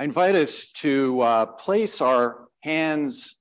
I 0.00 0.04
invite 0.04 0.34
us 0.34 0.72
to 0.76 1.20
uh, 1.20 1.44
place 1.44 2.00
our 2.00 2.48
hands 2.62 3.36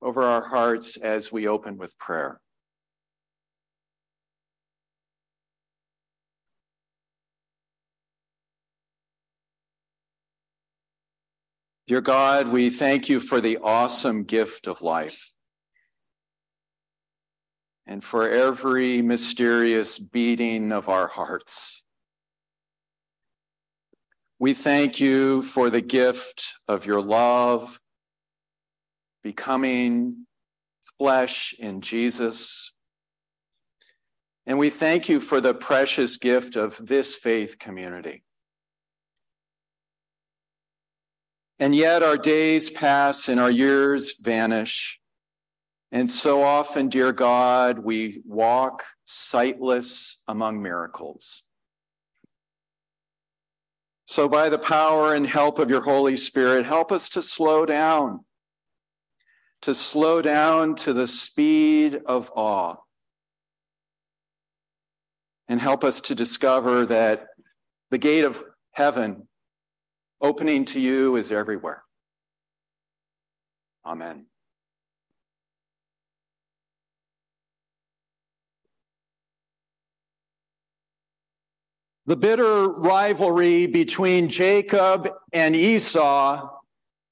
over 0.00 0.22
our 0.22 0.40
hearts 0.42 0.96
as 0.96 1.30
we 1.30 1.46
open 1.46 1.76
with 1.76 1.98
prayer. 1.98 2.40
Dear 11.86 12.00
God, 12.00 12.48
we 12.48 12.70
thank 12.70 13.10
you 13.10 13.20
for 13.20 13.42
the 13.42 13.58
awesome 13.58 14.24
gift 14.24 14.66
of 14.66 14.80
life 14.80 15.34
and 17.86 18.02
for 18.02 18.30
every 18.30 19.02
mysterious 19.02 19.98
beating 19.98 20.72
of 20.72 20.88
our 20.88 21.08
hearts. 21.08 21.81
We 24.42 24.54
thank 24.54 24.98
you 24.98 25.40
for 25.42 25.70
the 25.70 25.80
gift 25.80 26.54
of 26.66 26.84
your 26.84 27.00
love, 27.00 27.78
becoming 29.22 30.26
flesh 30.98 31.54
in 31.60 31.80
Jesus. 31.80 32.72
And 34.44 34.58
we 34.58 34.68
thank 34.68 35.08
you 35.08 35.20
for 35.20 35.40
the 35.40 35.54
precious 35.54 36.16
gift 36.16 36.56
of 36.56 36.76
this 36.84 37.14
faith 37.14 37.60
community. 37.60 38.24
And 41.60 41.72
yet 41.72 42.02
our 42.02 42.16
days 42.16 42.68
pass 42.68 43.28
and 43.28 43.38
our 43.38 43.48
years 43.48 44.16
vanish. 44.20 44.98
And 45.92 46.10
so 46.10 46.42
often, 46.42 46.88
dear 46.88 47.12
God, 47.12 47.78
we 47.78 48.22
walk 48.26 48.82
sightless 49.04 50.20
among 50.26 50.60
miracles. 50.60 51.44
So, 54.12 54.28
by 54.28 54.50
the 54.50 54.58
power 54.58 55.14
and 55.14 55.26
help 55.26 55.58
of 55.58 55.70
your 55.70 55.80
Holy 55.80 56.18
Spirit, 56.18 56.66
help 56.66 56.92
us 56.92 57.08
to 57.08 57.22
slow 57.22 57.64
down, 57.64 58.26
to 59.62 59.74
slow 59.74 60.20
down 60.20 60.74
to 60.84 60.92
the 60.92 61.06
speed 61.06 61.98
of 62.04 62.30
awe, 62.36 62.76
and 65.48 65.58
help 65.58 65.82
us 65.82 66.02
to 66.02 66.14
discover 66.14 66.84
that 66.84 67.28
the 67.90 67.96
gate 67.96 68.26
of 68.26 68.44
heaven 68.72 69.28
opening 70.20 70.66
to 70.66 70.78
you 70.78 71.16
is 71.16 71.32
everywhere. 71.32 71.82
Amen. 73.82 74.26
The 82.06 82.16
bitter 82.16 82.68
rivalry 82.68 83.66
between 83.66 84.28
Jacob 84.28 85.08
and 85.32 85.54
Esau 85.54 86.48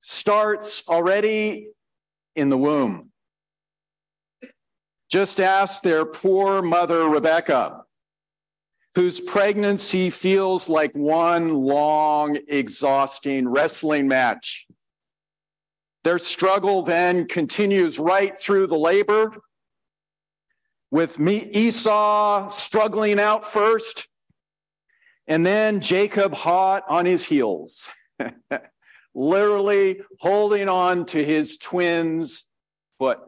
starts 0.00 0.88
already 0.88 1.68
in 2.34 2.48
the 2.48 2.58
womb. 2.58 3.12
Just 5.08 5.40
ask 5.40 5.82
their 5.82 6.04
poor 6.04 6.60
mother, 6.60 7.08
Rebecca, 7.08 7.84
whose 8.96 9.20
pregnancy 9.20 10.10
feels 10.10 10.68
like 10.68 10.92
one 10.94 11.54
long, 11.54 12.38
exhausting 12.48 13.48
wrestling 13.48 14.08
match. 14.08 14.66
Their 16.02 16.18
struggle 16.18 16.82
then 16.82 17.28
continues 17.28 17.98
right 17.98 18.36
through 18.36 18.66
the 18.66 18.78
labor, 18.78 19.36
with 20.90 21.20
Esau 21.20 22.50
struggling 22.50 23.20
out 23.20 23.44
first 23.44 24.08
and 25.26 25.44
then 25.44 25.80
Jacob 25.80 26.34
hot 26.34 26.84
on 26.88 27.06
his 27.06 27.24
heels, 27.24 27.88
literally 29.14 30.00
holding 30.18 30.68
on 30.68 31.06
to 31.06 31.24
his 31.24 31.56
twin's 31.56 32.48
foot. 32.98 33.20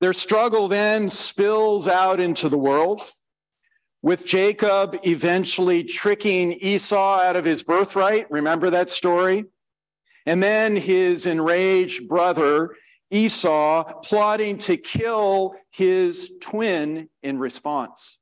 Their 0.00 0.12
struggle 0.12 0.68
then 0.68 1.08
spills 1.08 1.88
out 1.88 2.20
into 2.20 2.48
the 2.48 2.58
world, 2.58 3.02
with 4.02 4.26
Jacob 4.26 4.98
eventually 5.04 5.82
tricking 5.82 6.52
Esau 6.52 7.20
out 7.20 7.36
of 7.36 7.46
his 7.46 7.62
birthright. 7.62 8.30
Remember 8.30 8.68
that 8.68 8.90
story? 8.90 9.46
And 10.26 10.42
then 10.42 10.76
his 10.76 11.24
enraged 11.24 12.06
brother 12.06 12.76
Esau 13.10 14.00
plotting 14.00 14.58
to 14.58 14.76
kill 14.76 15.54
his 15.70 16.30
twin 16.40 17.08
in 17.22 17.38
response. 17.38 18.18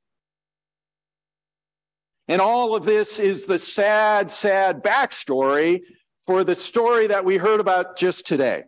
And 2.27 2.41
all 2.41 2.75
of 2.75 2.85
this 2.85 3.19
is 3.19 3.45
the 3.45 3.59
sad, 3.59 4.31
sad 4.31 4.83
backstory 4.83 5.81
for 6.25 6.43
the 6.43 6.55
story 6.55 7.07
that 7.07 7.25
we 7.25 7.37
heard 7.37 7.59
about 7.59 7.97
just 7.97 8.25
today, 8.25 8.63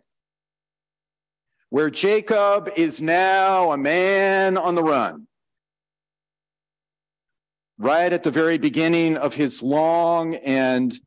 where 1.70 1.88
Jacob 1.88 2.70
is 2.76 3.00
now 3.00 3.72
a 3.72 3.78
man 3.78 4.58
on 4.58 4.74
the 4.74 4.82
run. 4.82 5.26
Right 7.78 8.12
at 8.12 8.22
the 8.22 8.30
very 8.30 8.58
beginning 8.58 9.16
of 9.16 9.34
his 9.34 9.62
long 9.62 10.34
and 10.34 10.98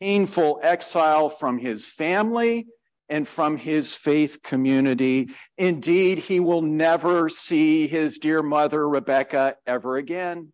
painful 0.00 0.60
exile 0.62 1.28
from 1.28 1.58
his 1.58 1.86
family 1.86 2.66
and 3.08 3.26
from 3.26 3.56
his 3.56 3.94
faith 3.94 4.42
community. 4.42 5.30
Indeed, 5.56 6.18
he 6.18 6.40
will 6.40 6.62
never 6.62 7.28
see 7.28 7.86
his 7.86 8.18
dear 8.18 8.42
mother, 8.42 8.88
Rebecca, 8.88 9.56
ever 9.66 9.96
again. 9.96 10.52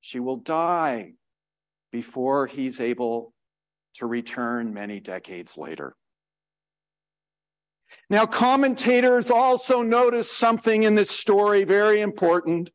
She 0.00 0.20
will 0.20 0.36
die 0.36 1.14
before 1.90 2.46
he's 2.46 2.80
able 2.80 3.32
to 3.94 4.06
return 4.06 4.74
many 4.74 5.00
decades 5.00 5.56
later. 5.56 5.94
Now, 8.10 8.26
commentators 8.26 9.30
also 9.30 9.82
notice 9.82 10.30
something 10.30 10.82
in 10.82 10.94
this 10.94 11.10
story 11.10 11.64
very 11.64 12.00
important. 12.00 12.70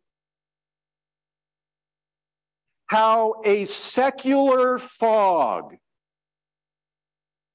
How 2.88 3.41
a 3.46 3.66
secular 3.66 4.78
fog 4.78 5.75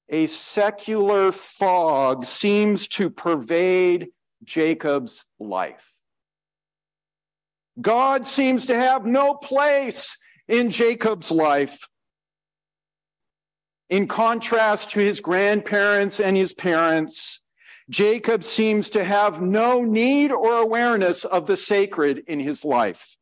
a 0.09 0.27
secular 0.27 1.31
fog 1.31 2.25
seems 2.25 2.87
to 2.87 3.09
pervade 3.09 4.09
Jacob's 4.43 5.25
life. 5.39 5.91
God 7.81 8.25
seems 8.25 8.67
to 8.67 8.75
have 8.75 9.05
no 9.05 9.33
place 9.33 10.17
in 10.47 10.69
Jacob's 10.69 11.31
life. 11.31 11.89
In 13.89 14.07
contrast 14.07 14.91
to 14.91 14.99
his 14.99 15.19
grandparents 15.19 16.19
and 16.19 16.37
his 16.37 16.53
parents, 16.53 17.41
Jacob 17.89 18.43
seems 18.43 18.89
to 18.91 19.03
have 19.03 19.41
no 19.41 19.83
need 19.83 20.31
or 20.31 20.57
awareness 20.57 21.23
of 21.23 21.45
the 21.45 21.57
sacred 21.57 22.23
in 22.27 22.39
his 22.39 22.65
life. 22.65 23.17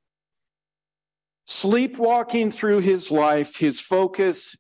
Sleepwalking 1.46 2.52
through 2.52 2.80
his 2.80 3.12
life, 3.12 3.58
his 3.58 3.82
focus 3.82 4.56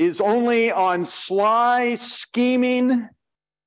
is 0.00 0.18
only 0.18 0.72
on 0.72 1.04
sly 1.04 1.94
scheming 1.94 3.06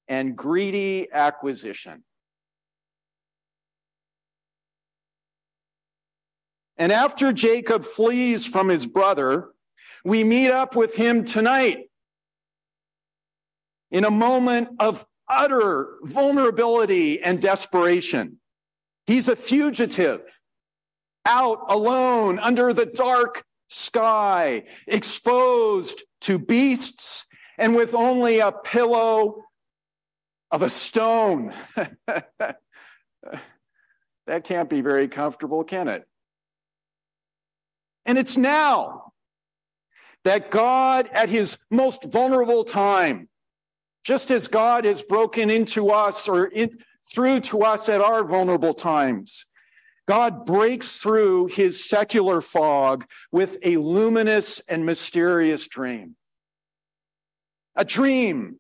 and 0.07 0.35
greedy 0.35 1.07
acquisition. 1.11 2.03
And 6.75 6.91
after 6.91 7.33
Jacob 7.33 7.83
flees 7.85 8.47
from 8.47 8.69
his 8.69 8.87
brother, 8.87 9.49
we 10.03 10.23
meet 10.23 10.49
up 10.49 10.75
with 10.75 10.95
him 10.95 11.23
tonight 11.23 11.91
in 13.91 14.03
a 14.03 14.09
moment 14.09 14.69
of 14.79 15.05
utter 15.29 15.99
vulnerability 16.01 17.21
and 17.21 17.39
desperation. 17.39 18.39
He's 19.05 19.27
a 19.27 19.35
fugitive, 19.35 20.41
out 21.27 21.59
alone 21.69 22.39
under 22.39 22.73
the 22.73 22.87
dark 22.87 23.43
sky, 23.69 24.63
exposed 24.87 26.01
to 26.23 26.39
beasts, 26.39 27.25
and 27.57 27.75
with 27.75 27.93
only 27.93 28.39
a 28.39 28.51
pillow 28.51 29.43
of 30.51 30.61
a 30.61 30.69
stone. 30.69 31.53
that 32.07 32.57
can't 34.43 34.69
be 34.69 34.81
very 34.81 35.07
comfortable, 35.07 35.63
can 35.63 35.87
it? 35.87 36.05
And 38.05 38.17
it's 38.17 38.37
now 38.37 39.13
that 40.23 40.51
God, 40.51 41.09
at 41.13 41.29
his 41.29 41.57
most 41.69 42.05
vulnerable 42.05 42.63
time, 42.63 43.29
just 44.03 44.31
as 44.31 44.47
God 44.47 44.85
has 44.85 45.01
broken 45.01 45.49
into 45.49 45.89
us 45.89 46.27
or 46.27 46.45
in, 46.45 46.79
through 47.13 47.41
to 47.41 47.63
us 47.63 47.89
at 47.89 48.01
our 48.01 48.23
vulnerable 48.23 48.73
times, 48.73 49.45
God 50.07 50.45
breaks 50.45 50.97
through 50.97 51.47
his 51.47 51.87
secular 51.87 52.41
fog 52.41 53.05
with 53.31 53.57
a 53.63 53.77
luminous 53.77 54.59
and 54.67 54.85
mysterious 54.85 55.67
dream. 55.67 56.15
A 57.75 57.85
dream 57.85 58.59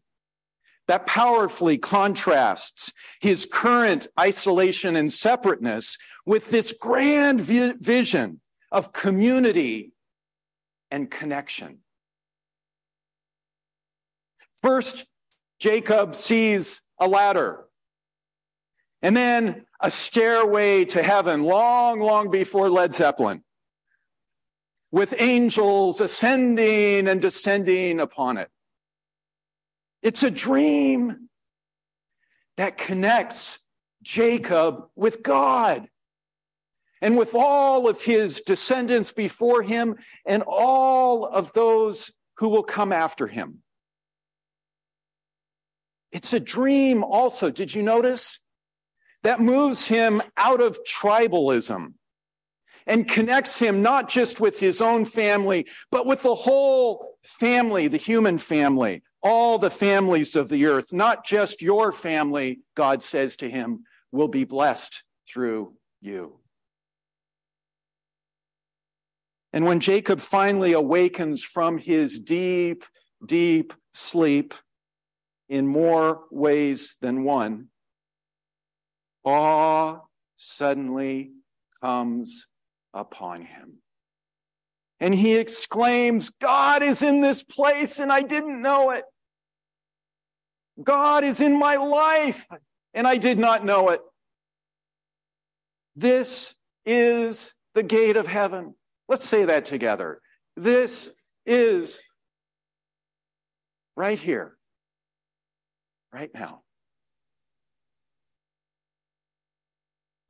that 0.87 1.05
powerfully 1.05 1.77
contrasts 1.77 2.91
his 3.19 3.47
current 3.49 4.07
isolation 4.19 4.95
and 4.95 5.11
separateness 5.11 5.97
with 6.25 6.49
this 6.49 6.73
grand 6.73 7.41
vi- 7.41 7.73
vision 7.79 8.41
of 8.71 8.93
community 8.93 9.93
and 10.91 11.09
connection. 11.09 11.79
First, 14.61 15.05
Jacob 15.59 16.15
sees 16.15 16.81
a 16.99 17.07
ladder 17.07 17.65
and 19.03 19.15
then 19.17 19.65
a 19.83 19.91
stairway 19.91 20.85
to 20.85 21.03
heaven 21.03 21.43
long, 21.43 21.99
long 21.99 22.31
before 22.31 22.69
Led 22.69 22.95
Zeppelin 22.95 23.43
with 24.91 25.13
angels 25.19 25.99
ascending 25.99 27.07
and 27.07 27.21
descending 27.21 27.99
upon 27.99 28.37
it. 28.37 28.49
It's 30.01 30.23
a 30.23 30.31
dream 30.31 31.29
that 32.57 32.77
connects 32.77 33.59
Jacob 34.03 34.85
with 34.95 35.21
God 35.21 35.89
and 37.01 37.17
with 37.17 37.35
all 37.35 37.89
of 37.89 38.03
his 38.03 38.39
descendants 38.41 39.11
before 39.11 39.63
him 39.63 39.95
and 40.25 40.43
all 40.45 41.25
of 41.25 41.51
those 41.53 42.11
who 42.37 42.47
will 42.47 42.63
come 42.63 42.93
after 42.93 43.27
him. 43.27 43.63
It's 46.11 46.31
a 46.31 46.39
dream 46.39 47.03
also, 47.03 47.49
did 47.49 47.73
you 47.73 47.83
notice? 47.83 48.42
That 49.23 49.39
moves 49.39 49.87
him 49.87 50.21
out 50.37 50.61
of 50.61 50.79
tribalism 50.83 51.93
and 52.85 53.07
connects 53.07 53.59
him 53.59 53.81
not 53.81 54.09
just 54.09 54.41
with 54.41 54.59
his 54.59 54.81
own 54.81 55.05
family, 55.05 55.67
but 55.89 56.05
with 56.05 56.21
the 56.21 56.35
whole 56.35 57.17
family, 57.23 57.87
the 57.87 57.97
human 57.97 58.37
family, 58.37 59.01
all 59.21 59.57
the 59.57 59.69
families 59.69 60.35
of 60.35 60.49
the 60.49 60.65
earth, 60.65 60.91
not 60.91 61.25
just 61.25 61.61
your 61.61 61.91
family, 61.91 62.59
God 62.75 63.01
says 63.01 63.37
to 63.37 63.49
him, 63.49 63.85
will 64.11 64.27
be 64.27 64.43
blessed 64.43 65.03
through 65.25 65.73
you. 66.01 66.39
And 69.53 69.65
when 69.65 69.79
Jacob 69.79 70.19
finally 70.19 70.73
awakens 70.73 71.43
from 71.43 71.77
his 71.77 72.19
deep, 72.19 72.83
deep 73.25 73.73
sleep 73.93 74.53
in 75.47 75.67
more 75.67 76.23
ways 76.31 76.97
than 77.01 77.23
one, 77.23 77.69
awe 79.23 79.99
suddenly 80.35 81.31
comes 81.81 82.47
upon 82.93 83.41
him. 83.41 83.79
And 84.99 85.13
he 85.13 85.35
exclaims, 85.35 86.29
God 86.29 86.83
is 86.83 87.01
in 87.01 87.21
this 87.21 87.43
place 87.43 87.99
and 87.99 88.11
I 88.11 88.21
didn't 88.21 88.61
know 88.61 88.91
it. 88.91 89.03
God 90.81 91.23
is 91.23 91.41
in 91.41 91.59
my 91.59 91.75
life 91.75 92.47
and 92.93 93.07
I 93.07 93.17
did 93.17 93.37
not 93.37 93.65
know 93.65 93.89
it. 93.89 94.01
This 95.95 96.55
is 96.85 97.53
the 97.73 97.83
gate 97.83 98.17
of 98.17 98.27
heaven. 98.27 98.75
Let's 99.07 99.25
say 99.25 99.45
that 99.45 99.65
together. 99.65 100.21
This 100.55 101.11
is 101.45 101.99
right 103.95 104.19
here, 104.19 104.57
right 106.11 106.31
now. 106.33 106.61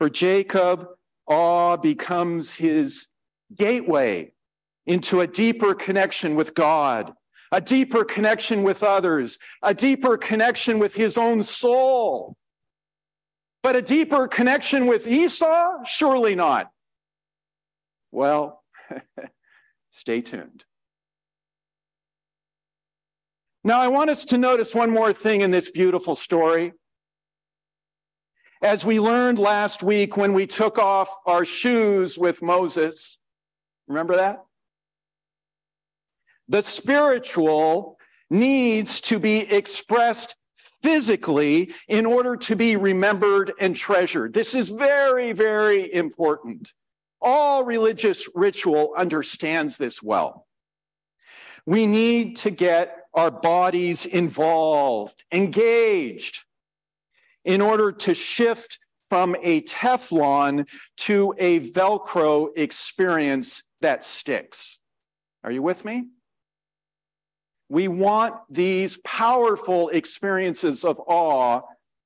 For 0.03 0.09
Jacob, 0.09 0.89
awe 1.27 1.77
becomes 1.77 2.55
his 2.55 3.07
gateway 3.55 4.33
into 4.85 5.21
a 5.21 5.27
deeper 5.27 5.73
connection 5.73 6.35
with 6.35 6.53
God, 6.53 7.13
a 7.53 7.61
deeper 7.61 8.03
connection 8.03 8.63
with 8.63 8.83
others, 8.83 9.39
a 9.61 9.73
deeper 9.73 10.17
connection 10.17 10.77
with 10.77 10.93
his 10.93 11.17
own 11.17 11.41
soul. 11.41 12.35
But 13.61 13.77
a 13.77 13.81
deeper 13.81 14.27
connection 14.27 14.87
with 14.87 15.07
Esau? 15.07 15.85
Surely 15.85 16.35
not. 16.35 16.69
Well, 18.11 18.61
stay 19.89 20.19
tuned. 20.19 20.65
Now, 23.63 23.79
I 23.79 23.87
want 23.87 24.09
us 24.09 24.25
to 24.25 24.37
notice 24.37 24.75
one 24.75 24.89
more 24.89 25.13
thing 25.13 25.39
in 25.39 25.51
this 25.51 25.71
beautiful 25.71 26.15
story. 26.15 26.73
As 28.63 28.85
we 28.85 28.97
learned 28.97 29.39
last 29.39 29.83
week 29.83 30.15
when 30.15 30.31
we 30.31 30.47
took 30.47 30.79
off 30.79 31.09
our 31.25 31.43
shoes 31.43 32.17
with 32.17 32.41
Moses, 32.41 33.17
remember 33.89 34.15
that? 34.15 34.45
The 36.47 36.61
spiritual 36.61 37.99
needs 38.29 39.01
to 39.01 39.19
be 39.19 39.39
expressed 39.53 40.37
physically 40.81 41.73
in 41.89 42.05
order 42.05 42.37
to 42.37 42.55
be 42.55 42.77
remembered 42.77 43.51
and 43.59 43.75
treasured. 43.75 44.33
This 44.33 44.55
is 44.55 44.69
very, 44.69 45.33
very 45.33 45.93
important. 45.93 46.71
All 47.21 47.65
religious 47.65 48.29
ritual 48.33 48.93
understands 48.95 49.77
this 49.77 50.01
well. 50.01 50.47
We 51.65 51.85
need 51.85 52.37
to 52.37 52.49
get 52.49 52.95
our 53.13 53.29
bodies 53.29 54.05
involved, 54.05 55.25
engaged 55.33 56.45
in 57.45 57.61
order 57.61 57.91
to 57.91 58.13
shift 58.13 58.79
from 59.09 59.35
a 59.41 59.61
Teflon 59.61 60.67
to 60.97 61.33
a 61.37 61.59
Velcro 61.59 62.49
experience 62.55 63.63
that 63.81 64.03
sticks. 64.03 64.79
Are 65.43 65.51
you 65.51 65.61
with 65.61 65.85
me? 65.85 66.07
We 67.69 67.87
want 67.87 68.35
these 68.49 68.97
powerful 68.97 69.89
experiences 69.89 70.83
of 70.85 70.99
awe 70.99 71.61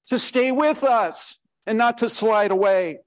to 0.08 0.20
stay 0.20 0.52
with 0.52 0.84
us 0.84 1.40
and 1.66 1.78
not 1.78 2.00
to 2.00 2.10
slide 2.10 2.52
away. 2.52 3.00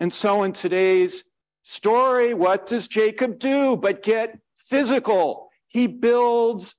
And 0.00 0.12
so 0.12 0.42
in 0.42 0.52
today's 0.52 1.24
story, 1.62 2.34
what 2.34 2.66
does 2.66 2.88
Jacob 2.88 3.38
do 3.38 3.76
but 3.76 4.02
get 4.02 4.38
physical? 4.56 5.50
He 5.66 5.86
builds 5.86 6.74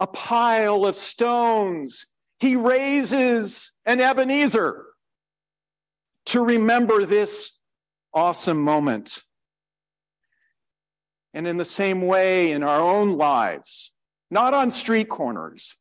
a 0.00 0.06
pile 0.06 0.84
of 0.84 0.96
stones 0.96 2.06
he 2.42 2.56
raises 2.56 3.70
an 3.86 4.00
Ebenezer 4.00 4.86
to 6.26 6.44
remember 6.44 7.06
this 7.06 7.56
awesome 8.12 8.60
moment. 8.60 9.22
And 11.32 11.46
in 11.46 11.56
the 11.56 11.64
same 11.64 12.02
way, 12.02 12.50
in 12.50 12.64
our 12.64 12.80
own 12.80 13.16
lives, 13.16 13.92
not 14.28 14.54
on 14.54 14.72
street 14.72 15.08
corners, 15.08 15.76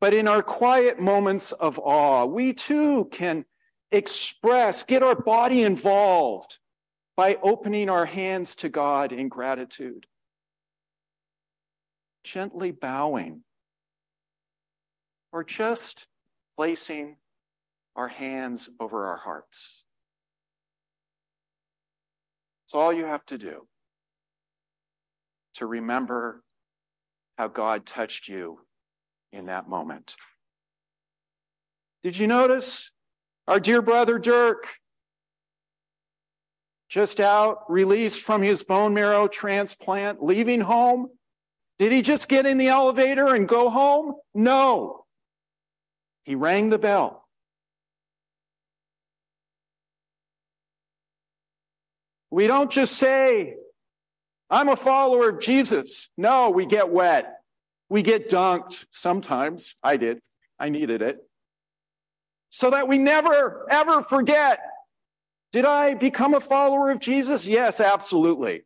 but 0.00 0.14
in 0.14 0.26
our 0.26 0.42
quiet 0.42 0.98
moments 0.98 1.52
of 1.52 1.78
awe, 1.78 2.24
we 2.24 2.54
too 2.54 3.04
can 3.12 3.44
express, 3.90 4.84
get 4.84 5.02
our 5.02 5.14
body 5.14 5.62
involved 5.62 6.58
by 7.18 7.36
opening 7.42 7.90
our 7.90 8.06
hands 8.06 8.56
to 8.56 8.70
God 8.70 9.12
in 9.12 9.28
gratitude, 9.28 10.06
gently 12.24 12.70
bowing 12.70 13.42
or 15.32 15.44
just 15.44 16.06
placing 16.56 17.16
our 17.96 18.08
hands 18.08 18.70
over 18.80 19.06
our 19.06 19.16
hearts. 19.16 19.84
It's 22.64 22.74
all 22.74 22.92
you 22.92 23.06
have 23.06 23.24
to 23.26 23.38
do 23.38 23.66
to 25.54 25.66
remember 25.66 26.42
how 27.36 27.48
God 27.48 27.86
touched 27.86 28.28
you 28.28 28.60
in 29.32 29.46
that 29.46 29.68
moment. 29.68 30.16
Did 32.02 32.18
you 32.18 32.26
notice 32.26 32.92
our 33.46 33.58
dear 33.58 33.82
brother 33.82 34.18
Dirk? 34.18 34.68
Just 36.88 37.20
out, 37.20 37.70
released 37.70 38.22
from 38.22 38.42
his 38.42 38.62
bone 38.62 38.94
marrow 38.94 39.28
transplant, 39.28 40.22
leaving 40.22 40.60
home. 40.60 41.08
Did 41.78 41.92
he 41.92 42.02
just 42.02 42.28
get 42.28 42.46
in 42.46 42.56
the 42.58 42.68
elevator 42.68 43.34
and 43.34 43.46
go 43.46 43.68
home? 43.68 44.14
No. 44.34 45.04
He 46.24 46.34
rang 46.34 46.70
the 46.70 46.78
bell. 46.78 47.26
We 52.30 52.46
don't 52.46 52.70
just 52.70 52.96
say, 52.96 53.56
I'm 54.50 54.68
a 54.68 54.76
follower 54.76 55.30
of 55.30 55.40
Jesus. 55.40 56.10
No, 56.16 56.50
we 56.50 56.66
get 56.66 56.90
wet. 56.90 57.40
We 57.88 58.02
get 58.02 58.28
dunked 58.28 58.84
sometimes. 58.90 59.76
I 59.82 59.96
did. 59.96 60.20
I 60.58 60.68
needed 60.68 61.02
it. 61.02 61.18
So 62.50 62.70
that 62.70 62.88
we 62.88 62.98
never, 62.98 63.66
ever 63.70 64.02
forget. 64.02 64.60
Did 65.52 65.64
I 65.64 65.94
become 65.94 66.34
a 66.34 66.40
follower 66.40 66.90
of 66.90 67.00
Jesus? 67.00 67.46
Yes, 67.46 67.80
absolutely. 67.80 68.64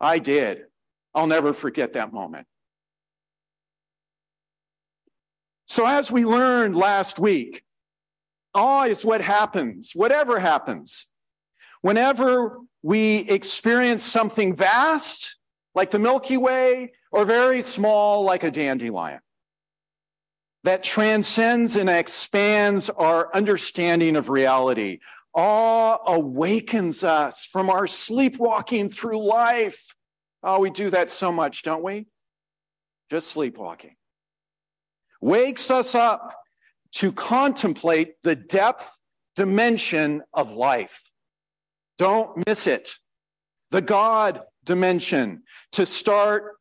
I 0.00 0.18
did. 0.18 0.62
I'll 1.14 1.26
never 1.26 1.52
forget 1.52 1.94
that 1.94 2.12
moment. 2.12 2.46
So, 5.70 5.86
as 5.86 6.10
we 6.10 6.24
learned 6.24 6.74
last 6.74 7.20
week, 7.20 7.62
awe 8.54 8.86
is 8.86 9.04
what 9.04 9.20
happens, 9.20 9.92
whatever 9.94 10.40
happens. 10.40 11.06
Whenever 11.80 12.58
we 12.82 13.18
experience 13.18 14.02
something 14.02 14.52
vast, 14.52 15.36
like 15.76 15.92
the 15.92 16.00
Milky 16.00 16.36
Way, 16.36 16.90
or 17.12 17.24
very 17.24 17.62
small, 17.62 18.24
like 18.24 18.42
a 18.42 18.50
dandelion, 18.50 19.20
that 20.64 20.82
transcends 20.82 21.76
and 21.76 21.88
expands 21.88 22.90
our 22.90 23.32
understanding 23.32 24.16
of 24.16 24.28
reality. 24.28 24.98
Awe 25.34 25.98
awakens 26.04 27.04
us 27.04 27.44
from 27.44 27.70
our 27.70 27.86
sleepwalking 27.86 28.88
through 28.88 29.24
life. 29.24 29.94
Oh, 30.42 30.58
we 30.58 30.70
do 30.70 30.90
that 30.90 31.10
so 31.10 31.30
much, 31.30 31.62
don't 31.62 31.84
we? 31.84 32.06
Just 33.08 33.28
sleepwalking. 33.28 33.94
Wakes 35.20 35.70
us 35.70 35.94
up 35.94 36.36
to 36.92 37.12
contemplate 37.12 38.14
the 38.22 38.36
depth 38.36 39.00
dimension 39.36 40.22
of 40.32 40.52
life. 40.52 41.10
Don't 41.98 42.46
miss 42.46 42.66
it. 42.66 42.90
The 43.70 43.82
God 43.82 44.42
dimension 44.64 45.42
to 45.72 45.86
start 45.86 46.54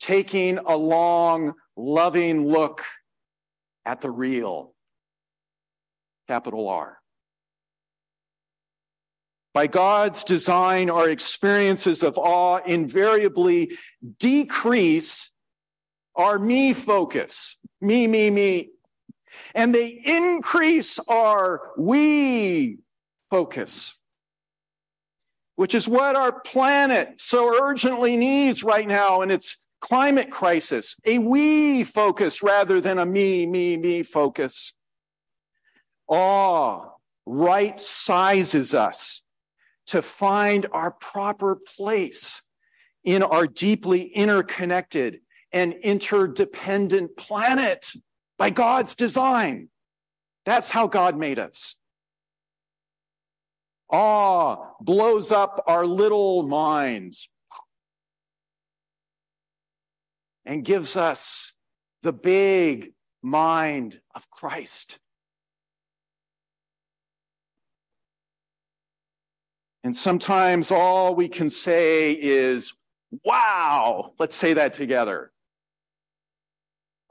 taking 0.00 0.58
a 0.58 0.76
long, 0.76 1.54
loving 1.76 2.46
look 2.46 2.82
at 3.86 4.00
the 4.00 4.10
real. 4.10 4.74
Capital 6.28 6.68
R. 6.68 6.98
By 9.52 9.66
God's 9.68 10.24
design, 10.24 10.90
our 10.90 11.08
experiences 11.08 12.02
of 12.02 12.18
awe 12.18 12.58
invariably 12.66 13.78
decrease 14.18 15.30
our 16.16 16.38
me 16.38 16.72
focus. 16.72 17.56
Me, 17.80 18.06
me, 18.06 18.30
me. 18.30 18.70
And 19.54 19.74
they 19.74 19.88
increase 19.88 20.98
our 21.08 21.72
we 21.76 22.78
focus, 23.30 23.98
which 25.56 25.74
is 25.74 25.88
what 25.88 26.16
our 26.16 26.40
planet 26.40 27.14
so 27.18 27.60
urgently 27.62 28.16
needs 28.16 28.62
right 28.62 28.86
now 28.86 29.22
in 29.22 29.30
its 29.30 29.58
climate 29.80 30.30
crisis. 30.30 30.96
A 31.04 31.18
we 31.18 31.84
focus 31.84 32.42
rather 32.42 32.80
than 32.80 32.98
a 32.98 33.06
me, 33.06 33.46
me, 33.46 33.76
me 33.76 34.02
focus. 34.02 34.72
Awe 36.08 36.90
right 37.26 37.80
sizes 37.80 38.74
us 38.74 39.22
to 39.86 40.00
find 40.00 40.66
our 40.72 40.90
proper 40.90 41.56
place 41.76 42.42
in 43.02 43.22
our 43.22 43.46
deeply 43.46 44.02
interconnected 44.02 45.20
and 45.54 45.72
interdependent 45.72 47.16
planet 47.16 47.92
by 48.36 48.50
God's 48.50 48.96
design. 48.96 49.68
That's 50.44 50.72
how 50.72 50.88
God 50.88 51.16
made 51.16 51.38
us. 51.38 51.76
Awe 53.88 54.56
blows 54.80 55.30
up 55.30 55.62
our 55.68 55.86
little 55.86 56.42
minds 56.42 57.30
and 60.44 60.64
gives 60.64 60.96
us 60.96 61.54
the 62.02 62.12
big 62.12 62.92
mind 63.22 64.00
of 64.14 64.28
Christ. 64.28 64.98
And 69.84 69.96
sometimes 69.96 70.72
all 70.72 71.14
we 71.14 71.28
can 71.28 71.48
say 71.48 72.12
is, 72.12 72.74
wow. 73.24 74.14
Let's 74.18 74.34
say 74.34 74.54
that 74.54 74.72
together. 74.72 75.30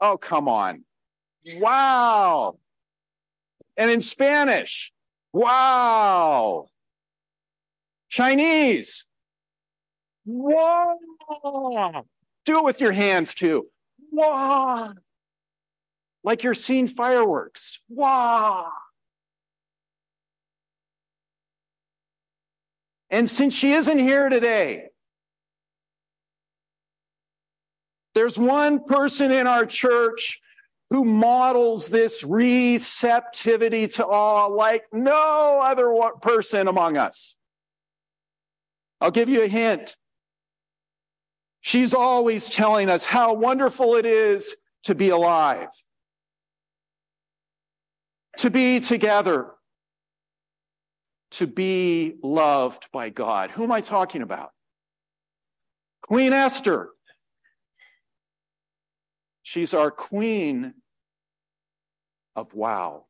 Oh, 0.06 0.18
come 0.18 0.48
on. 0.48 0.84
Wow. 1.56 2.58
And 3.78 3.90
in 3.90 4.02
Spanish, 4.02 4.92
wow. 5.32 6.66
Chinese, 8.10 9.06
wow. 10.26 10.98
Do 12.44 12.58
it 12.58 12.64
with 12.64 12.82
your 12.82 12.92
hands 12.92 13.32
too. 13.32 13.68
Wow. 14.12 14.92
Like 16.22 16.42
you're 16.42 16.52
seeing 16.52 16.86
fireworks. 16.86 17.80
Wow. 17.88 18.72
And 23.08 23.30
since 23.30 23.54
she 23.54 23.72
isn't 23.72 23.98
here 23.98 24.28
today, 24.28 24.90
there's 28.14 28.38
one 28.38 28.84
person 28.84 29.32
in 29.32 29.46
our 29.46 29.66
church 29.66 30.40
who 30.90 31.04
models 31.04 31.88
this 31.88 32.22
receptivity 32.22 33.88
to 33.88 34.06
awe 34.06 34.46
like 34.46 34.84
no 34.92 35.60
other 35.62 35.92
person 36.20 36.68
among 36.68 36.96
us. 36.96 37.36
I'll 39.00 39.10
give 39.10 39.28
you 39.28 39.42
a 39.42 39.48
hint. 39.48 39.96
She's 41.60 41.94
always 41.94 42.48
telling 42.48 42.88
us 42.88 43.06
how 43.06 43.34
wonderful 43.34 43.96
it 43.96 44.06
is 44.06 44.56
to 44.84 44.94
be 44.94 45.08
alive, 45.08 45.68
to 48.38 48.50
be 48.50 48.80
together, 48.80 49.50
to 51.32 51.46
be 51.46 52.16
loved 52.22 52.88
by 52.92 53.10
God. 53.10 53.50
Who 53.50 53.64
am 53.64 53.72
I 53.72 53.80
talking 53.80 54.22
about? 54.22 54.50
Queen 56.02 56.32
Esther. 56.32 56.90
She's 59.44 59.74
our 59.74 59.92
queen 59.92 60.74
of 62.34 62.54
wow. 62.54 63.04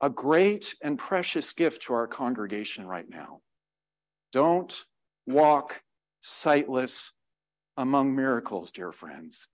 A 0.00 0.10
great 0.10 0.74
and 0.82 0.98
precious 0.98 1.52
gift 1.52 1.82
to 1.82 1.94
our 1.94 2.08
congregation 2.08 2.86
right 2.86 3.08
now. 3.08 3.42
Don't 4.32 4.84
walk 5.26 5.82
sightless 6.20 7.12
among 7.76 8.16
miracles, 8.16 8.72
dear 8.72 8.90
friends. 8.90 9.46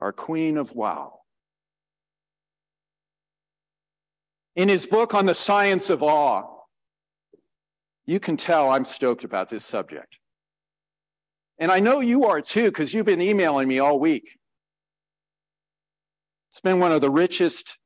our 0.00 0.12
queen 0.12 0.56
of 0.56 0.74
wow. 0.74 1.20
In 4.56 4.70
his 4.70 4.86
book 4.86 5.14
on 5.14 5.26
the 5.26 5.34
science 5.34 5.90
of 5.90 6.02
awe, 6.02 6.44
you 8.06 8.18
can 8.18 8.38
tell 8.38 8.70
I'm 8.70 8.86
stoked 8.86 9.22
about 9.22 9.50
this 9.50 9.66
subject. 9.66 10.18
And 11.58 11.70
I 11.70 11.80
know 11.80 12.00
you 12.00 12.24
are 12.24 12.40
too, 12.40 12.64
because 12.64 12.94
you've 12.94 13.06
been 13.06 13.20
emailing 13.20 13.68
me 13.68 13.78
all 13.78 14.00
week. 14.00 14.38
It's 16.48 16.60
been 16.60 16.80
one 16.80 16.92
of 16.92 17.02
the 17.02 17.10
richest 17.10 17.78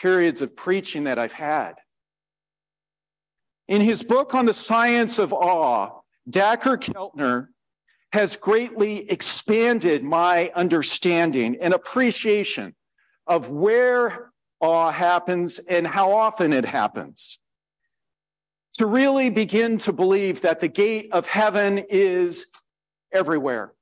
periods 0.00 0.40
of 0.40 0.56
preaching 0.56 1.04
that 1.04 1.18
I've 1.18 1.32
had. 1.32 1.74
In 3.66 3.82
his 3.82 4.02
book 4.02 4.34
on 4.34 4.46
the 4.46 4.54
science 4.54 5.18
of 5.18 5.34
awe, 5.34 6.00
Dacher 6.30 6.78
Keltner 6.78 7.48
has 8.12 8.36
greatly 8.36 9.10
expanded 9.10 10.02
my 10.02 10.50
understanding 10.54 11.58
and 11.60 11.74
appreciation 11.74 12.74
of 13.26 13.50
where 13.50 14.27
awe 14.60 14.90
happens 14.90 15.58
and 15.58 15.86
how 15.86 16.12
often 16.12 16.52
it 16.52 16.64
happens. 16.64 17.38
To 18.74 18.86
really 18.86 19.30
begin 19.30 19.78
to 19.78 19.92
believe 19.92 20.42
that 20.42 20.60
the 20.60 20.68
gate 20.68 21.08
of 21.12 21.26
heaven 21.26 21.78
is 21.88 22.46
everywhere. 23.12 23.72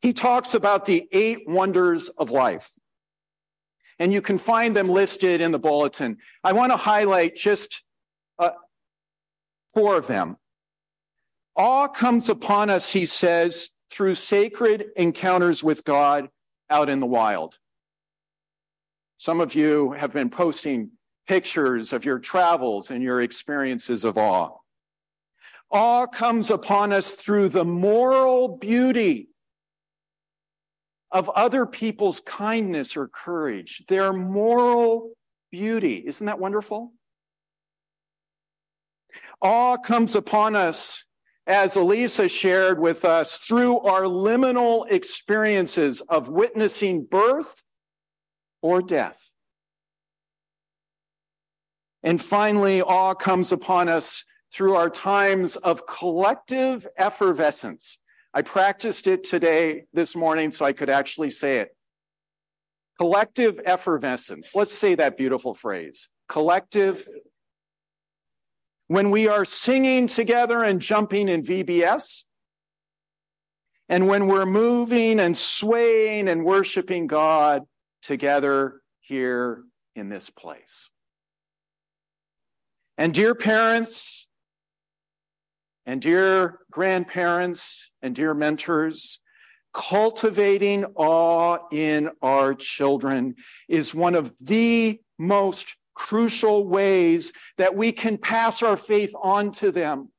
He 0.00 0.12
talks 0.12 0.54
about 0.54 0.84
the 0.84 1.08
eight 1.12 1.48
wonders 1.48 2.08
of 2.10 2.30
life. 2.30 2.72
And 3.98 4.12
you 4.12 4.20
can 4.20 4.38
find 4.38 4.74
them 4.74 4.88
listed 4.88 5.40
in 5.40 5.52
the 5.52 5.58
bulletin. 5.58 6.18
I 6.42 6.52
want 6.52 6.72
to 6.72 6.76
highlight 6.76 7.36
just 7.36 7.84
uh, 8.38 8.50
four 9.72 9.96
of 9.96 10.06
them. 10.06 10.36
Awe 11.56 11.88
comes 11.88 12.28
upon 12.28 12.70
us, 12.70 12.92
he 12.92 13.06
says, 13.06 13.70
through 13.90 14.14
sacred 14.14 14.86
encounters 14.96 15.62
with 15.62 15.84
God 15.84 16.28
out 16.70 16.88
in 16.88 17.00
the 17.00 17.06
wild. 17.06 17.58
Some 19.22 19.40
of 19.40 19.54
you 19.54 19.92
have 19.92 20.12
been 20.12 20.30
posting 20.30 20.90
pictures 21.28 21.92
of 21.92 22.04
your 22.04 22.18
travels 22.18 22.90
and 22.90 23.04
your 23.04 23.22
experiences 23.22 24.02
of 24.02 24.18
awe. 24.18 24.50
Awe 25.70 26.06
comes 26.08 26.50
upon 26.50 26.92
us 26.92 27.14
through 27.14 27.50
the 27.50 27.64
moral 27.64 28.48
beauty 28.58 29.28
of 31.12 31.28
other 31.36 31.66
people's 31.66 32.18
kindness 32.18 32.96
or 32.96 33.06
courage, 33.06 33.84
their 33.86 34.12
moral 34.12 35.12
beauty. 35.52 36.02
Isn't 36.04 36.26
that 36.26 36.40
wonderful? 36.40 36.92
Awe 39.40 39.76
comes 39.76 40.16
upon 40.16 40.56
us 40.56 41.06
as 41.46 41.76
Elisa 41.76 42.28
shared 42.28 42.80
with 42.80 43.04
us, 43.04 43.38
through 43.38 43.78
our 43.82 44.02
liminal 44.02 44.90
experiences 44.90 46.00
of 46.08 46.28
witnessing 46.28 47.04
birth 47.04 47.62
or 48.62 48.80
death. 48.80 49.32
And 52.02 52.20
finally, 52.20 52.82
awe 52.82 53.14
comes 53.14 53.52
upon 53.52 53.88
us 53.88 54.24
through 54.52 54.74
our 54.74 54.90
times 54.90 55.56
of 55.56 55.86
collective 55.86 56.86
effervescence. 56.96 57.98
I 58.34 58.42
practiced 58.42 59.06
it 59.06 59.24
today, 59.24 59.84
this 59.92 60.16
morning, 60.16 60.50
so 60.50 60.64
I 60.64 60.72
could 60.72 60.90
actually 60.90 61.30
say 61.30 61.58
it. 61.58 61.76
Collective 62.98 63.60
effervescence. 63.64 64.54
Let's 64.54 64.72
say 64.72 64.94
that 64.94 65.16
beautiful 65.16 65.54
phrase. 65.54 66.08
Collective 66.28 67.06
when 68.88 69.10
we 69.10 69.26
are 69.26 69.46
singing 69.46 70.06
together 70.06 70.62
and 70.62 70.80
jumping 70.80 71.28
in 71.28 71.42
VBS, 71.42 72.24
and 73.88 74.06
when 74.06 74.26
we're 74.26 74.44
moving 74.44 75.18
and 75.18 75.36
swaying 75.36 76.28
and 76.28 76.44
worshiping 76.44 77.06
God 77.06 77.62
together 78.02 78.80
here 79.00 79.62
in 79.94 80.08
this 80.08 80.30
place. 80.30 80.90
And 82.98 83.14
dear 83.14 83.34
parents, 83.34 84.28
and 85.86 86.00
dear 86.00 86.58
grandparents, 86.70 87.90
and 88.02 88.14
dear 88.14 88.34
mentors, 88.34 89.20
cultivating 89.72 90.84
awe 90.96 91.58
in 91.72 92.10
our 92.20 92.54
children 92.54 93.34
is 93.68 93.94
one 93.94 94.14
of 94.14 94.32
the 94.38 95.00
most 95.18 95.76
crucial 95.94 96.66
ways 96.66 97.32
that 97.58 97.74
we 97.74 97.92
can 97.92 98.18
pass 98.18 98.62
our 98.62 98.76
faith 98.76 99.14
on 99.20 99.52
to 99.52 99.70
them. 99.70 100.10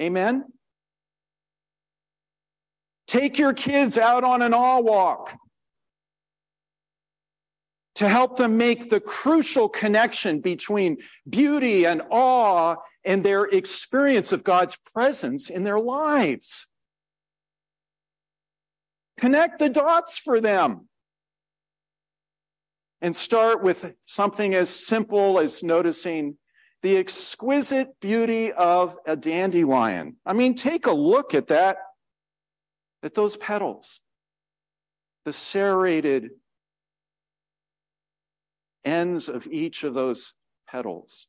Amen? 0.00 0.44
Take 3.06 3.38
your 3.38 3.52
kids 3.52 3.96
out 3.98 4.24
on 4.24 4.42
an 4.42 4.54
awe 4.54 4.80
walk 4.80 5.36
to 7.94 8.08
help 8.08 8.36
them 8.36 8.56
make 8.56 8.90
the 8.90 9.00
crucial 9.00 9.68
connection 9.68 10.40
between 10.40 10.98
beauty 11.28 11.86
and 11.86 12.02
awe 12.10 12.76
and 13.04 13.22
their 13.22 13.44
experience 13.44 14.32
of 14.32 14.42
God's 14.42 14.76
presence 14.92 15.48
in 15.48 15.62
their 15.62 15.78
lives. 15.78 16.66
Connect 19.16 19.58
the 19.58 19.68
dots 19.68 20.18
for 20.18 20.40
them. 20.40 20.88
And 23.00 23.14
start 23.14 23.62
with 23.62 23.94
something 24.06 24.54
as 24.54 24.70
simple 24.70 25.38
as 25.38 25.62
noticing 25.62 26.38
the 26.82 26.96
exquisite 26.96 28.00
beauty 28.00 28.52
of 28.52 28.96
a 29.06 29.14
dandelion. 29.14 30.16
I 30.24 30.32
mean, 30.32 30.54
take 30.54 30.86
a 30.86 30.92
look 30.92 31.34
at 31.34 31.48
that, 31.48 31.78
at 33.02 33.14
those 33.14 33.36
petals, 33.36 34.00
the 35.24 35.32
serrated 35.32 36.30
ends 38.84 39.28
of 39.28 39.46
each 39.46 39.84
of 39.84 39.94
those 39.94 40.34
petals. 40.68 41.28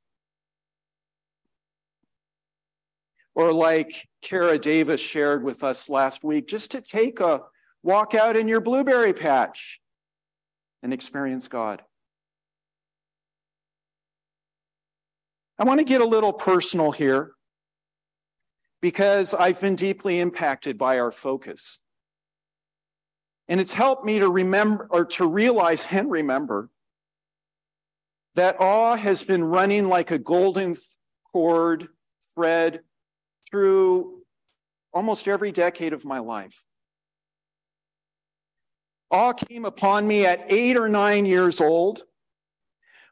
Or, 3.34 3.52
like 3.52 4.08
Kara 4.22 4.58
Davis 4.58 5.02
shared 5.02 5.44
with 5.44 5.64
us 5.64 5.90
last 5.90 6.24
week, 6.24 6.48
just 6.48 6.72
to 6.72 6.82
take 6.82 7.20
a 7.20 7.42
walk 7.84 8.16
out 8.16 8.36
in 8.36 8.48
your 8.48 8.62
blueberry 8.62 9.14
patch 9.14 9.82
and 10.82 10.94
experience 10.94 11.48
God. 11.48 11.84
I 15.58 15.64
want 15.64 15.80
to 15.80 15.86
get 15.86 16.02
a 16.02 16.06
little 16.06 16.34
personal 16.34 16.92
here 16.92 17.32
because 18.82 19.34
I've 19.34 19.60
been 19.62 19.76
deeply 19.76 20.20
impacted 20.20 20.78
by 20.78 21.00
our 21.00 21.12
focus. 21.12 21.80
And 23.48 23.60
it's 23.60 23.74
helped 23.74 24.06
me 24.06 24.20
to 24.20 24.30
remember 24.30 24.88
or 24.90 25.06
to 25.06 25.28
realize 25.28 25.86
and 25.92 26.12
remember 26.12 26.70
that 28.36 28.60
awe 28.60 28.96
has 28.96 29.24
been 29.24 29.44
running 29.44 29.88
like 29.88 30.12
a 30.12 30.20
golden 30.20 30.76
cord 31.32 31.88
thread 32.34 32.82
through 33.50 34.22
almost 34.94 35.28
every 35.28 35.52
decade 35.52 35.94
of 35.94 36.06
my 36.06 36.20
life. 36.20 36.64
Awe 39.12 39.34
came 39.34 39.66
upon 39.66 40.08
me 40.08 40.26
at 40.26 40.52
eight 40.52 40.78
or 40.78 40.90
nine 40.90 41.26
years 41.26 41.62
old 41.62 42.04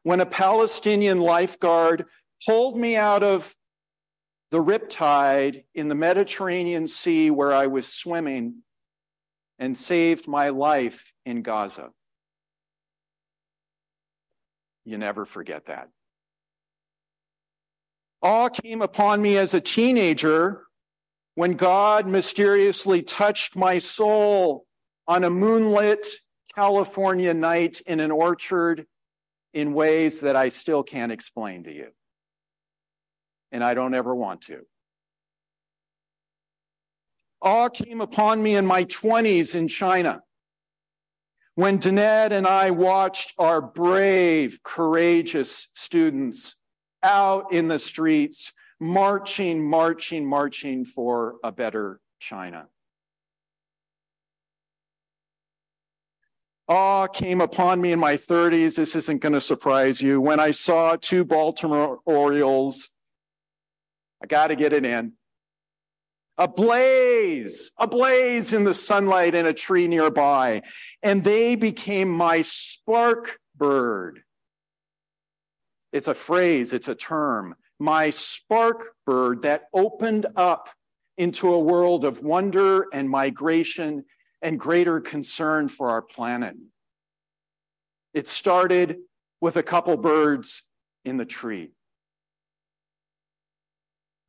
when 0.02 0.20
a 0.20 0.26
Palestinian 0.26 1.20
lifeguard 1.20 2.04
pulled 2.46 2.76
me 2.76 2.96
out 2.96 3.22
of 3.22 3.54
the 4.50 4.58
riptide 4.58 5.64
in 5.74 5.88
the 5.88 5.94
Mediterranean 5.94 6.86
Sea 6.86 7.30
where 7.30 7.52
I 7.52 7.66
was 7.66 7.86
swimming 7.86 8.62
and 9.58 9.76
saved 9.76 10.28
my 10.28 10.50
life 10.50 11.14
in 11.24 11.42
Gaza. 11.42 11.90
You 14.84 14.98
never 14.98 15.24
forget 15.24 15.66
that. 15.66 15.88
Awe 18.22 18.48
came 18.48 18.82
upon 18.82 19.20
me 19.20 19.36
as 19.36 19.54
a 19.54 19.60
teenager 19.60 20.62
when 21.34 21.54
God 21.54 22.06
mysteriously 22.06 23.02
touched 23.02 23.56
my 23.56 23.78
soul 23.78 24.66
on 25.06 25.24
a 25.24 25.30
moonlit 25.30 26.06
California 26.54 27.34
night 27.34 27.80
in 27.86 28.00
an 28.00 28.10
orchard 28.10 28.86
in 29.52 29.74
ways 29.74 30.20
that 30.20 30.36
I 30.36 30.48
still 30.48 30.82
can't 30.82 31.12
explain 31.12 31.64
to 31.64 31.72
you. 31.72 31.88
And 33.52 33.62
I 33.62 33.74
don't 33.74 33.94
ever 33.94 34.14
want 34.14 34.42
to. 34.42 34.66
Awe 37.42 37.68
came 37.68 38.00
upon 38.00 38.42
me 38.42 38.56
in 38.56 38.64
my 38.64 38.84
20s 38.84 39.54
in 39.54 39.68
China 39.68 40.22
when 41.54 41.78
Danette 41.78 42.32
and 42.32 42.46
I 42.46 42.70
watched 42.70 43.34
our 43.38 43.62
brave, 43.62 44.60
courageous 44.62 45.68
students 45.74 46.56
out 47.02 47.52
in 47.52 47.68
the 47.68 47.78
streets, 47.78 48.52
marching, 48.80 49.62
marching, 49.62 50.26
marching 50.26 50.84
for 50.84 51.36
a 51.44 51.52
better 51.52 52.00
China. 52.18 52.66
Awe 56.66 57.06
came 57.08 57.42
upon 57.42 57.80
me 57.80 57.92
in 57.92 57.98
my 57.98 58.14
30s. 58.14 58.76
This 58.76 58.96
isn't 58.96 59.20
going 59.20 59.34
to 59.34 59.40
surprise 59.40 60.00
you. 60.00 60.20
When 60.20 60.40
I 60.40 60.50
saw 60.50 60.96
two 60.96 61.24
Baltimore 61.24 62.00
Orioles, 62.06 62.88
I 64.22 64.26
got 64.26 64.46
to 64.46 64.56
get 64.56 64.72
it 64.72 64.84
in 64.84 65.12
a 66.36 66.48
blaze, 66.48 67.72
a 67.78 67.86
blaze 67.86 68.52
in 68.52 68.64
the 68.64 68.74
sunlight 68.74 69.34
in 69.34 69.46
a 69.46 69.52
tree 69.52 69.86
nearby. 69.86 70.62
And 71.02 71.22
they 71.22 71.54
became 71.54 72.08
my 72.08 72.42
spark 72.42 73.38
bird. 73.56 74.22
It's 75.92 76.08
a 76.08 76.14
phrase, 76.14 76.72
it's 76.72 76.88
a 76.88 76.94
term. 76.94 77.54
My 77.78 78.10
spark 78.10 78.94
bird 79.06 79.42
that 79.42 79.64
opened 79.72 80.26
up 80.34 80.68
into 81.16 81.52
a 81.52 81.58
world 81.58 82.04
of 82.04 82.22
wonder 82.22 82.86
and 82.92 83.08
migration 83.08 84.04
and 84.42 84.58
greater 84.58 85.00
concern 85.00 85.68
for 85.68 85.90
our 85.90 86.02
planet. 86.02 86.56
It 88.12 88.26
started 88.26 88.98
with 89.40 89.56
a 89.56 89.62
couple 89.62 89.96
birds 89.96 90.62
in 91.04 91.16
the 91.16 91.26
tree. 91.26 91.73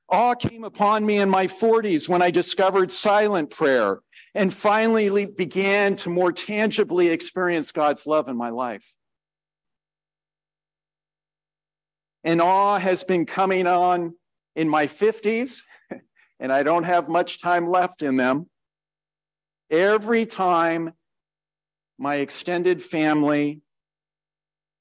Awe 0.09 0.35
came 0.35 0.63
upon 0.63 1.05
me 1.05 1.17
in 1.17 1.29
my 1.29 1.47
40s 1.47 2.07
when 2.07 2.21
I 2.21 2.29
discovered 2.29 2.91
silent 2.91 3.49
prayer 3.49 4.01
and 4.35 4.53
finally 4.53 5.25
began 5.25 5.95
to 5.97 6.09
more 6.09 6.31
tangibly 6.31 7.09
experience 7.09 7.71
God's 7.71 8.05
love 8.05 8.29
in 8.29 8.37
my 8.37 8.49
life. 8.49 8.95
And 12.23 12.41
awe 12.41 12.77
has 12.77 13.03
been 13.03 13.25
coming 13.25 13.65
on 13.65 14.15
in 14.55 14.69
my 14.69 14.87
50s, 14.87 15.61
and 16.39 16.51
I 16.51 16.63
don't 16.63 16.83
have 16.83 17.09
much 17.09 17.41
time 17.41 17.65
left 17.67 18.03
in 18.03 18.15
them. 18.15 18.47
Every 19.69 20.25
time 20.25 20.93
my 21.97 22.15
extended 22.15 22.81
family, 22.81 23.61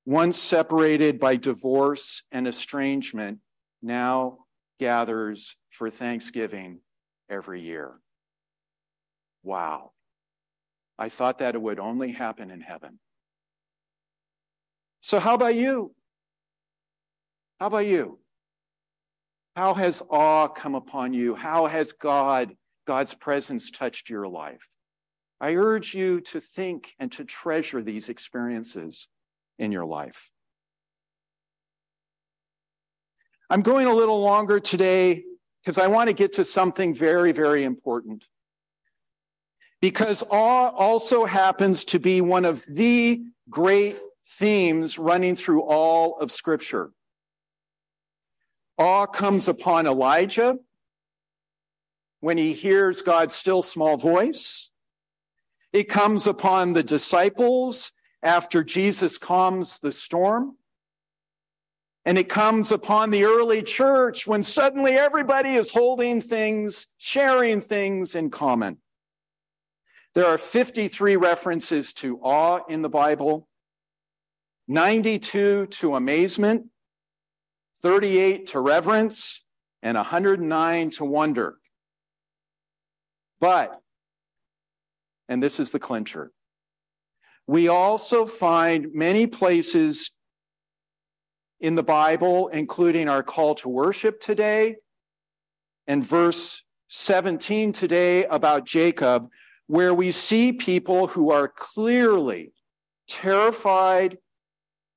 once 0.04 0.38
separated 0.38 1.18
by 1.18 1.36
divorce 1.36 2.22
and 2.30 2.46
estrangement, 2.46 3.38
now 3.82 4.43
gathers 4.78 5.56
for 5.70 5.90
Thanksgiving 5.90 6.80
every 7.28 7.60
year. 7.60 8.00
Wow. 9.42 9.92
I 10.98 11.08
thought 11.08 11.38
that 11.38 11.54
it 11.54 11.62
would 11.62 11.80
only 11.80 12.12
happen 12.12 12.50
in 12.50 12.60
heaven. 12.60 12.98
So, 15.00 15.20
how 15.20 15.34
about 15.34 15.54
you? 15.54 15.94
How 17.60 17.66
about 17.66 17.86
you? 17.86 18.18
How 19.56 19.74
has 19.74 20.02
awe 20.08 20.48
come 20.48 20.74
upon 20.74 21.12
you? 21.12 21.34
How 21.34 21.66
has 21.66 21.92
God, 21.92 22.56
God's 22.86 23.14
presence 23.14 23.70
touched 23.70 24.08
your 24.08 24.26
life? 24.26 24.66
I 25.40 25.54
urge 25.54 25.94
you 25.94 26.20
to 26.22 26.40
think 26.40 26.94
and 26.98 27.12
to 27.12 27.24
treasure 27.24 27.82
these 27.82 28.08
experiences 28.08 29.08
in 29.58 29.72
your 29.72 29.84
life. 29.84 30.30
I'm 33.50 33.62
going 33.62 33.86
a 33.86 33.94
little 33.94 34.20
longer 34.20 34.58
today 34.58 35.24
because 35.62 35.78
I 35.78 35.86
want 35.88 36.08
to 36.08 36.14
get 36.14 36.34
to 36.34 36.44
something 36.44 36.94
very, 36.94 37.32
very 37.32 37.64
important. 37.64 38.24
Because 39.80 40.22
awe 40.30 40.70
also 40.70 41.24
happens 41.26 41.84
to 41.86 41.98
be 41.98 42.20
one 42.20 42.44
of 42.44 42.64
the 42.66 43.22
great 43.50 43.98
themes 44.24 44.98
running 44.98 45.36
through 45.36 45.62
all 45.62 46.18
of 46.18 46.32
Scripture. 46.32 46.90
Awe 48.78 49.06
comes 49.06 49.46
upon 49.46 49.86
Elijah 49.86 50.58
when 52.20 52.38
he 52.38 52.54
hears 52.54 53.02
God's 53.02 53.34
still 53.34 53.60
small 53.60 53.98
voice. 53.98 54.70
It 55.72 55.84
comes 55.84 56.26
upon 56.26 56.72
the 56.72 56.82
disciples 56.82 57.92
after 58.22 58.64
Jesus 58.64 59.18
calms 59.18 59.80
the 59.80 59.92
storm. 59.92 60.56
And 62.06 62.18
it 62.18 62.28
comes 62.28 62.70
upon 62.70 63.10
the 63.10 63.24
early 63.24 63.62
church 63.62 64.26
when 64.26 64.42
suddenly 64.42 64.92
everybody 64.92 65.54
is 65.54 65.70
holding 65.70 66.20
things, 66.20 66.86
sharing 66.98 67.60
things 67.60 68.14
in 68.14 68.30
common. 68.30 68.78
There 70.14 70.26
are 70.26 70.38
53 70.38 71.16
references 71.16 71.92
to 71.94 72.18
awe 72.18 72.60
in 72.68 72.82
the 72.82 72.90
Bible, 72.90 73.48
92 74.68 75.66
to 75.66 75.94
amazement, 75.94 76.66
38 77.82 78.46
to 78.48 78.60
reverence, 78.60 79.44
and 79.82 79.96
109 79.96 80.90
to 80.90 81.04
wonder. 81.04 81.56
But, 83.40 83.80
and 85.28 85.42
this 85.42 85.58
is 85.58 85.72
the 85.72 85.78
clincher, 85.78 86.32
we 87.46 87.68
also 87.68 88.24
find 88.24 88.94
many 88.94 89.26
places 89.26 90.13
in 91.64 91.76
the 91.76 91.82
Bible, 91.82 92.48
including 92.48 93.08
our 93.08 93.22
call 93.22 93.54
to 93.54 93.70
worship 93.70 94.20
today 94.20 94.76
and 95.86 96.04
verse 96.04 96.62
17 96.88 97.72
today 97.72 98.26
about 98.26 98.66
Jacob, 98.66 99.28
where 99.66 99.94
we 99.94 100.10
see 100.10 100.52
people 100.52 101.06
who 101.06 101.30
are 101.30 101.48
clearly 101.48 102.52
terrified 103.08 104.18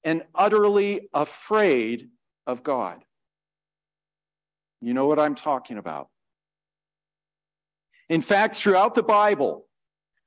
and 0.03 0.23
utterly 0.35 1.07
afraid 1.13 2.09
of 2.45 2.63
God. 2.63 3.01
You 4.81 4.93
know 4.93 5.07
what 5.07 5.19
I'm 5.19 5.35
talking 5.35 5.77
about. 5.77 6.09
In 8.09 8.19
fact, 8.19 8.55
throughout 8.55 8.93
the 8.93 9.03
Bible, 9.03 9.67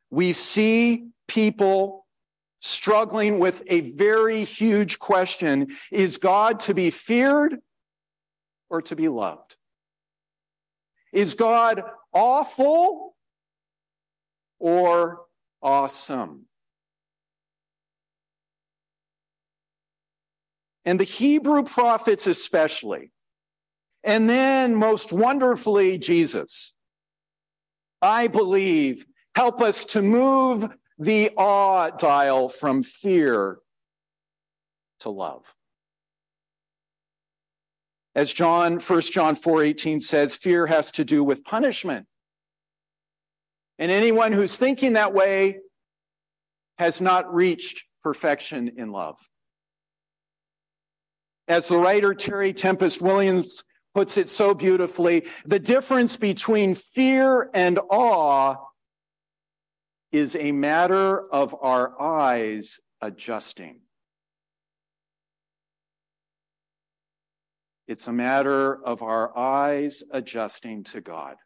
we 0.08 0.32
see 0.32 1.08
people 1.28 1.99
struggling 2.60 3.38
with 3.38 3.62
a 3.66 3.80
very 3.80 4.44
huge 4.44 4.98
question 4.98 5.68
Is 5.90 6.18
God 6.18 6.60
to 6.60 6.74
be 6.74 6.90
feared 6.90 7.58
or 8.68 8.82
to 8.82 8.94
be 8.94 9.08
loved? 9.08 9.56
Is 11.12 11.34
God 11.34 11.82
awful 12.12 13.16
or 14.58 15.22
awesome? 15.62 16.46
And 20.84 20.98
the 20.98 21.04
Hebrew 21.04 21.62
prophets, 21.62 22.26
especially, 22.26 23.12
and 24.02 24.30
then 24.30 24.74
most 24.74 25.12
wonderfully, 25.12 25.98
Jesus, 25.98 26.74
I 28.00 28.28
believe, 28.28 29.04
help 29.34 29.60
us 29.60 29.84
to 29.86 30.02
move 30.02 30.68
the 31.00 31.30
awe 31.36 31.88
dial 31.88 32.50
from 32.50 32.82
fear 32.82 33.58
to 35.00 35.08
love. 35.08 35.56
As 38.14 38.34
John, 38.34 38.78
1 38.80 39.00
John 39.02 39.34
4:18 39.34 40.02
says, 40.02 40.36
fear 40.36 40.66
has 40.66 40.90
to 40.92 41.04
do 41.04 41.24
with 41.24 41.42
punishment. 41.42 42.06
And 43.78 43.90
anyone 43.90 44.32
who's 44.32 44.58
thinking 44.58 44.92
that 44.92 45.14
way 45.14 45.60
has 46.78 47.00
not 47.00 47.32
reached 47.32 47.84
perfection 48.02 48.72
in 48.76 48.92
love. 48.92 49.18
As 51.48 51.68
the 51.68 51.78
writer 51.78 52.12
Terry 52.12 52.52
Tempest 52.52 53.00
Williams 53.00 53.64
puts 53.94 54.18
it 54.18 54.28
so 54.28 54.54
beautifully, 54.54 55.26
the 55.46 55.58
difference 55.58 56.16
between 56.16 56.74
fear 56.74 57.48
and 57.54 57.78
awe 57.88 58.56
is 60.12 60.36
a 60.36 60.52
matter 60.52 61.28
of 61.32 61.54
our 61.60 62.00
eyes 62.00 62.80
adjusting. 63.00 63.80
It's 67.86 68.06
a 68.06 68.12
matter 68.12 68.82
of 68.84 69.02
our 69.02 69.36
eyes 69.36 70.02
adjusting 70.12 70.84
to 70.84 71.00
God. 71.00 71.36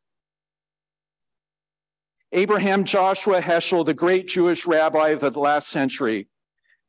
Abraham 2.32 2.84
Joshua 2.84 3.40
Heschel, 3.40 3.86
the 3.86 3.94
great 3.94 4.26
Jewish 4.26 4.66
rabbi 4.66 5.10
of 5.10 5.20
the 5.20 5.40
last 5.40 5.68
century, 5.68 6.28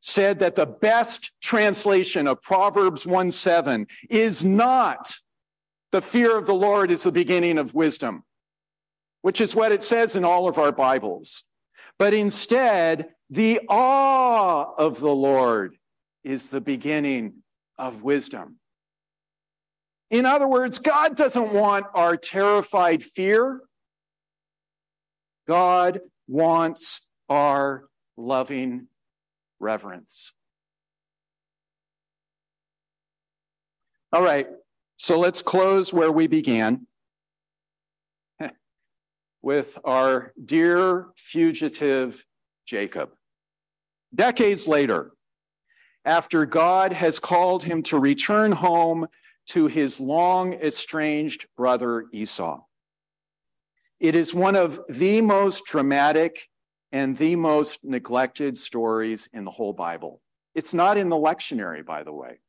said 0.00 0.40
that 0.40 0.56
the 0.56 0.66
best 0.66 1.32
translation 1.40 2.26
of 2.26 2.42
Proverbs 2.42 3.06
1 3.06 3.30
7 3.30 3.86
is 4.10 4.44
not 4.44 5.14
the 5.92 6.02
fear 6.02 6.36
of 6.36 6.46
the 6.46 6.54
Lord 6.54 6.90
is 6.90 7.04
the 7.04 7.12
beginning 7.12 7.58
of 7.58 7.74
wisdom, 7.74 8.24
which 9.22 9.40
is 9.40 9.54
what 9.56 9.72
it 9.72 9.82
says 9.82 10.16
in 10.16 10.24
all 10.24 10.48
of 10.48 10.58
our 10.58 10.72
Bibles. 10.72 11.44
But 11.98 12.14
instead, 12.14 13.14
the 13.30 13.60
awe 13.68 14.74
of 14.76 15.00
the 15.00 15.14
Lord 15.14 15.76
is 16.24 16.50
the 16.50 16.60
beginning 16.60 17.42
of 17.78 18.02
wisdom. 18.02 18.58
In 20.10 20.26
other 20.26 20.46
words, 20.46 20.78
God 20.78 21.16
doesn't 21.16 21.52
want 21.52 21.86
our 21.94 22.16
terrified 22.16 23.02
fear. 23.02 23.60
God 25.48 26.00
wants 26.28 27.08
our 27.28 27.84
loving 28.16 28.88
reverence. 29.58 30.32
All 34.12 34.22
right, 34.22 34.46
so 34.96 35.18
let's 35.18 35.42
close 35.42 35.92
where 35.92 36.12
we 36.12 36.26
began 36.26 36.86
with 39.46 39.78
our 39.84 40.32
dear 40.44 41.06
fugitive 41.16 42.26
Jacob. 42.66 43.10
Decades 44.12 44.66
later, 44.66 45.12
after 46.04 46.46
God 46.46 46.92
has 46.92 47.20
called 47.20 47.62
him 47.62 47.84
to 47.84 47.96
return 47.96 48.50
home 48.50 49.06
to 49.50 49.68
his 49.68 50.00
long 50.00 50.52
estranged 50.54 51.46
brother 51.56 52.06
Esau. 52.12 52.58
It 54.00 54.16
is 54.16 54.34
one 54.34 54.56
of 54.56 54.80
the 54.88 55.20
most 55.20 55.64
dramatic 55.64 56.48
and 56.90 57.16
the 57.16 57.36
most 57.36 57.84
neglected 57.84 58.58
stories 58.58 59.28
in 59.32 59.44
the 59.44 59.52
whole 59.52 59.72
Bible. 59.72 60.20
It's 60.56 60.74
not 60.74 60.96
in 60.96 61.08
the 61.08 61.14
lectionary, 61.14 61.86
by 61.86 62.02
the 62.02 62.12
way. 62.12 62.40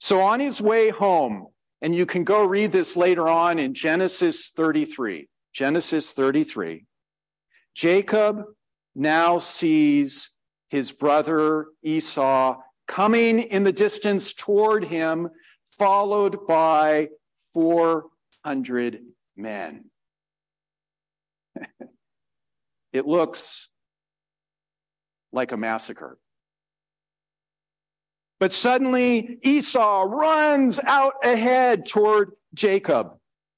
So, 0.00 0.20
on 0.20 0.40
his 0.40 0.60
way 0.60 0.90
home, 0.90 1.46
and 1.84 1.94
you 1.94 2.06
can 2.06 2.24
go 2.24 2.46
read 2.46 2.72
this 2.72 2.96
later 2.96 3.28
on 3.28 3.58
in 3.58 3.74
Genesis 3.74 4.52
33, 4.52 5.28
Genesis 5.52 6.14
33, 6.14 6.86
Jacob 7.74 8.42
now 8.94 9.38
sees 9.38 10.30
his 10.70 10.92
brother 10.92 11.66
Esau 11.82 12.58
coming 12.88 13.38
in 13.38 13.64
the 13.64 13.72
distance 13.72 14.32
toward 14.32 14.84
him, 14.84 15.28
followed 15.66 16.46
by 16.46 17.10
400 17.52 19.00
men. 19.36 19.84
it 22.94 23.06
looks 23.06 23.68
like 25.32 25.52
a 25.52 25.58
massacre. 25.58 26.16
But 28.40 28.52
suddenly 28.52 29.38
Esau 29.42 30.04
runs 30.08 30.80
out 30.80 31.14
ahead 31.22 31.86
toward 31.86 32.32
Jacob 32.52 33.16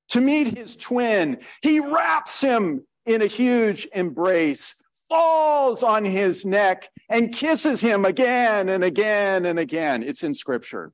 to 0.09 0.21
meet 0.21 0.57
his 0.57 0.77
twin. 0.77 1.39
He 1.62 1.81
wraps 1.81 2.41
him 2.41 2.87
in 3.05 3.23
a 3.23 3.27
huge 3.27 3.89
embrace, 3.95 4.77
falls 5.09 5.83
on 5.83 6.05
his 6.05 6.45
neck 6.45 6.89
and 7.09 7.33
kisses 7.33 7.81
him 7.81 8.05
again 8.05 8.69
and 8.69 8.85
again 8.85 9.47
and 9.47 9.59
again. 9.59 10.03
It's 10.03 10.25
in 10.25 10.35
scripture. 10.35 10.93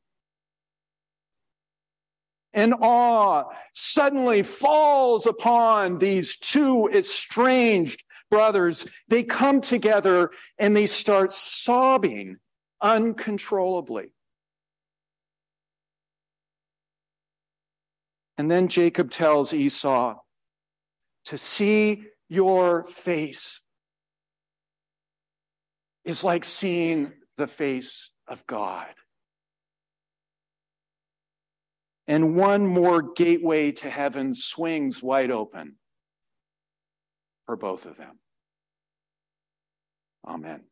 And 2.55 2.75
awe 2.81 3.45
suddenly 3.73 4.42
falls 4.42 5.27
upon 5.27 5.99
these 5.99 6.37
two 6.37 6.88
estranged 6.88 8.05
brothers. 8.31 8.87
They 9.09 9.23
come 9.23 9.62
together 9.62 10.31
and 10.59 10.77
they 10.77 10.87
start 10.87 11.33
sobbing 11.33 12.37
uncontrollably. 12.83 14.12
And 18.37 18.51
then 18.51 18.68
Jacob 18.68 19.11
tells 19.11 19.55
Esau, 19.55 20.18
to 21.27 21.38
see 21.38 22.05
your 22.29 22.85
face 22.85 23.61
is 26.05 26.25
like 26.25 26.45
seeing 26.45 27.12
the 27.37 27.47
face 27.47 28.11
of 28.27 28.45
God. 28.47 28.88
And 32.09 32.35
one 32.35 32.66
more 32.66 33.03
gateway 33.03 33.71
to 33.73 33.88
heaven 33.88 34.35
swings 34.35 35.03
wide 35.03 35.31
open 35.31 35.77
for 37.45 37.57
both 37.57 37.87
of 37.87 37.97
them. 37.97 38.18
Amen. 40.27 40.64